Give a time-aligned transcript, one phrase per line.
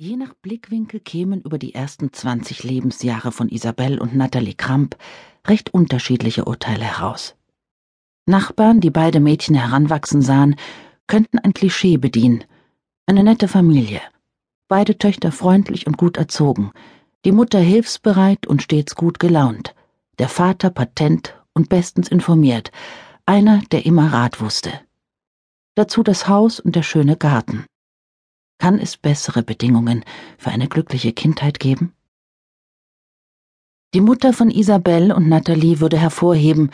[0.00, 4.96] Je nach Blickwinkel kämen über die ersten 20 Lebensjahre von Isabel und Natalie Kramp
[5.44, 7.34] recht unterschiedliche Urteile heraus.
[8.24, 10.54] Nachbarn, die beide Mädchen heranwachsen sahen,
[11.08, 12.44] könnten ein Klischee bedienen.
[13.06, 14.00] Eine nette Familie.
[14.68, 16.70] Beide Töchter freundlich und gut erzogen.
[17.24, 19.74] Die Mutter hilfsbereit und stets gut gelaunt.
[20.20, 22.70] Der Vater patent und bestens informiert.
[23.26, 24.70] Einer, der immer Rat wusste.
[25.74, 27.66] Dazu das Haus und der schöne Garten.
[28.58, 30.04] Kann es bessere Bedingungen
[30.36, 31.94] für eine glückliche Kindheit geben?
[33.94, 36.70] Die Mutter von Isabel und Nathalie würde hervorheben,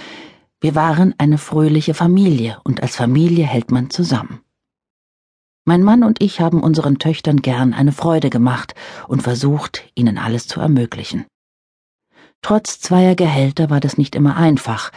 [0.61, 4.41] wir waren eine fröhliche Familie und als Familie hält man zusammen.
[5.67, 8.75] Mein Mann und ich haben unseren Töchtern gern eine Freude gemacht
[9.07, 11.27] und versucht, ihnen alles zu ermöglichen.
[12.43, 14.91] Trotz zweier Gehälter war das nicht immer einfach,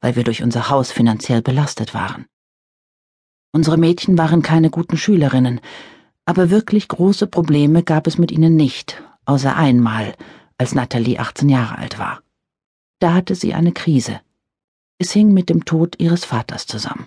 [0.00, 2.26] weil wir durch unser Haus finanziell belastet waren.
[3.52, 5.60] Unsere Mädchen waren keine guten Schülerinnen,
[6.28, 10.14] aber wirklich große Probleme gab es mit ihnen nicht, außer einmal,
[10.58, 12.20] als Natalie 18 Jahre alt war.
[12.98, 14.20] Da hatte sie eine Krise.
[14.98, 17.06] Es hing mit dem Tod ihres Vaters zusammen.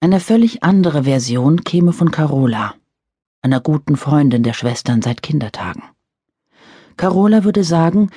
[0.00, 2.76] Eine völlig andere Version käme von Carola,
[3.42, 5.82] einer guten Freundin der Schwestern seit Kindertagen.
[6.96, 8.10] Carola würde sagen,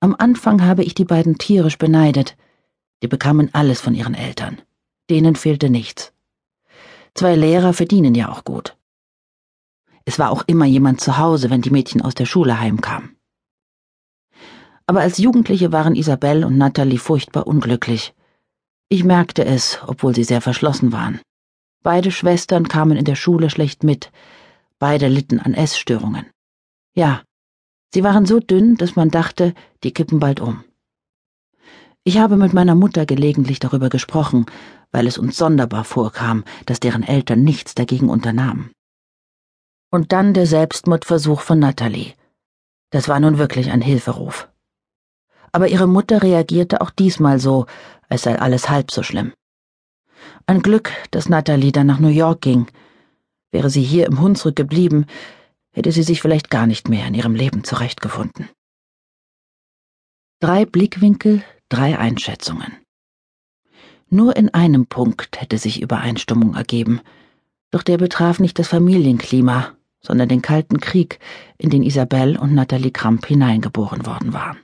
[0.00, 2.36] am Anfang habe ich die beiden tierisch beneidet.
[3.02, 4.60] Die bekamen alles von ihren Eltern.
[5.08, 6.12] Denen fehlte nichts.
[7.18, 8.76] Zwei Lehrer verdienen ja auch gut.
[10.04, 13.16] Es war auch immer jemand zu Hause, wenn die Mädchen aus der Schule heimkamen.
[14.86, 18.14] Aber als Jugendliche waren Isabel und Natalie furchtbar unglücklich.
[18.88, 21.20] Ich merkte es, obwohl sie sehr verschlossen waren.
[21.82, 24.12] Beide Schwestern kamen in der Schule schlecht mit.
[24.78, 26.26] Beide litten an Essstörungen.
[26.94, 27.24] Ja,
[27.92, 30.62] sie waren so dünn, dass man dachte, die kippen bald um.
[32.08, 34.46] Ich habe mit meiner Mutter gelegentlich darüber gesprochen,
[34.92, 38.70] weil es uns sonderbar vorkam, dass deren Eltern nichts dagegen unternahmen.
[39.90, 42.14] Und dann der Selbstmordversuch von Natalie.
[42.88, 44.48] Das war nun wirklich ein Hilferuf.
[45.52, 47.66] Aber ihre Mutter reagierte auch diesmal so,
[48.08, 49.34] als sei alles halb so schlimm.
[50.46, 52.68] Ein Glück, dass Natalie dann nach New York ging.
[53.50, 55.04] Wäre sie hier im Hunsrück geblieben,
[55.72, 58.48] hätte sie sich vielleicht gar nicht mehr in ihrem Leben zurechtgefunden.
[60.40, 62.76] Drei Blickwinkel, drei Einschätzungen.
[64.10, 67.00] Nur in einem Punkt hätte sich Übereinstimmung ergeben,
[67.70, 71.18] doch der betraf nicht das Familienklima, sondern den Kalten Krieg,
[71.58, 74.58] in den Isabel und Nathalie Kramp hineingeboren worden waren.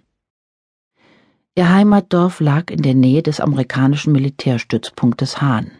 [1.57, 5.73] Ihr Heimatdorf lag in der Nähe des amerikanischen Militärstützpunktes Hahn,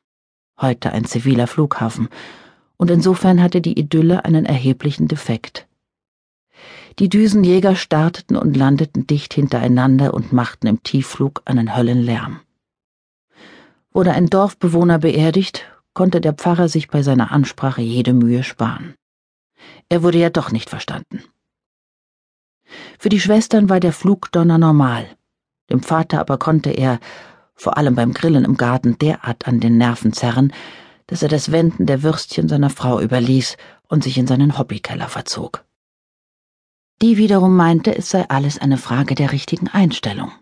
[0.61, 2.09] heute ein ziviler Flughafen,
[2.77, 5.67] und insofern hatte die Idylle einen erheblichen Defekt.
[7.01, 12.41] Die Düsenjäger starteten und landeten dicht hintereinander und machten im Tiefflug einen Höllenlärm.
[13.93, 18.95] Wurde ein Dorfbewohner beerdigt, konnte der Pfarrer sich bei seiner Ansprache jede Mühe sparen.
[19.89, 21.23] Er wurde ja doch nicht verstanden.
[22.99, 25.07] Für die Schwestern war der Flugdonner normal,
[25.71, 27.01] dem Vater aber konnte er,
[27.55, 30.53] vor allem beim Grillen im Garten, derart an den Nerven zerren,
[31.07, 33.57] dass er das Wenden der Würstchen seiner Frau überließ
[33.89, 35.65] und sich in seinen Hobbykeller verzog.
[37.03, 40.33] Die wiederum meinte, es sei alles eine Frage der richtigen Einstellung.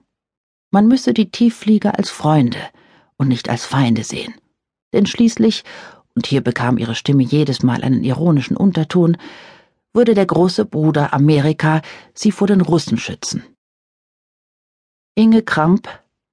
[0.71, 2.59] Man müsse die Tiefflieger als Freunde,
[3.23, 4.35] und nicht als Feinde sehen.
[4.93, 5.65] Denn schließlich,
[6.15, 9.17] und hier bekam ihre Stimme jedes Mal einen ironischen Unterton,
[9.95, 11.83] würde der große Bruder Amerika
[12.15, 13.45] sie vor den Russen schützen.
[15.15, 15.89] Inge Kramp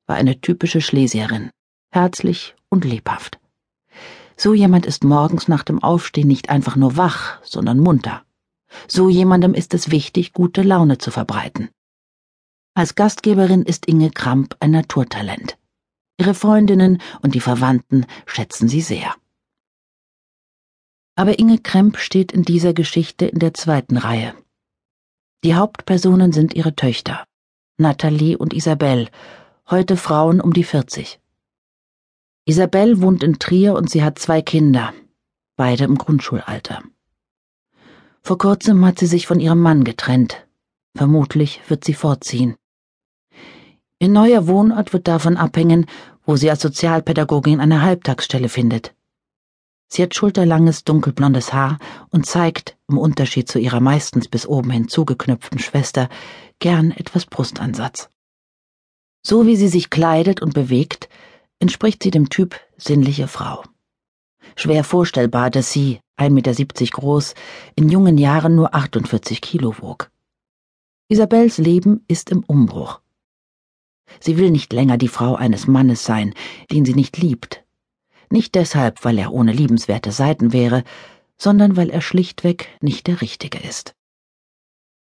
[0.07, 1.51] war eine typische Schlesierin,
[1.91, 3.39] herzlich und lebhaft.
[4.35, 8.23] So jemand ist morgens nach dem Aufstehen nicht einfach nur wach, sondern munter.
[8.87, 11.69] So jemandem ist es wichtig, gute Laune zu verbreiten.
[12.75, 15.57] Als Gastgeberin ist Inge Kramp ein Naturtalent.
[16.17, 19.15] Ihre Freundinnen und die Verwandten schätzen sie sehr.
[21.15, 24.33] Aber Inge Kremp steht in dieser Geschichte in der zweiten Reihe.
[25.43, 27.25] Die Hauptpersonen sind ihre Töchter,
[27.77, 29.09] Nathalie und Isabel,
[29.69, 31.19] heute Frauen um die 40.
[32.45, 34.93] Isabel wohnt in Trier und sie hat zwei Kinder,
[35.55, 36.83] beide im Grundschulalter.
[38.29, 40.45] Vor kurzem hat sie sich von ihrem Mann getrennt.
[40.95, 42.57] Vermutlich wird sie fortziehen.
[43.97, 45.87] Ihr neuer Wohnort wird davon abhängen,
[46.27, 48.93] wo sie als Sozialpädagogin eine Halbtagsstelle findet.
[49.87, 51.79] Sie hat schulterlanges dunkelblondes Haar
[52.11, 56.07] und zeigt, im Unterschied zu ihrer meistens bis oben hin zugeknüpften Schwester,
[56.59, 58.09] gern etwas Brustansatz.
[59.25, 61.09] So wie sie sich kleidet und bewegt,
[61.57, 63.63] entspricht sie dem Typ sinnliche Frau.
[64.55, 67.33] Schwer vorstellbar, dass sie, 1,70 Meter groß,
[67.75, 70.11] in jungen Jahren nur 48 Kilo wog.
[71.07, 73.01] Isabels Leben ist im Umbruch.
[74.19, 76.33] Sie will nicht länger die Frau eines Mannes sein,
[76.71, 77.63] den sie nicht liebt.
[78.29, 80.83] Nicht deshalb, weil er ohne liebenswerte Seiten wäre,
[81.37, 83.95] sondern weil er schlichtweg nicht der Richtige ist.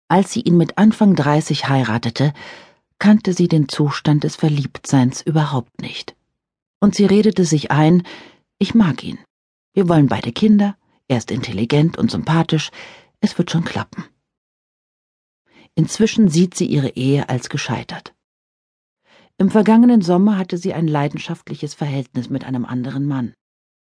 [0.09, 2.33] Als sie ihn mit Anfang 30 heiratete,
[2.99, 6.17] kannte sie den Zustand des Verliebtseins überhaupt nicht.
[6.81, 8.03] Und sie redete sich ein,
[8.59, 9.19] ich mag ihn.
[9.73, 10.77] Wir wollen beide Kinder,
[11.09, 12.71] er ist intelligent und sympathisch,
[13.21, 14.05] es wird schon klappen.
[15.75, 18.15] Inzwischen sieht sie ihre Ehe als gescheitert.
[19.37, 23.35] Im vergangenen Sommer hatte sie ein leidenschaftliches Verhältnis mit einem anderen Mann.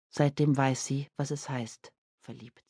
[0.10, 2.67] Seitdem weiß sie, was es heißt, verliebt.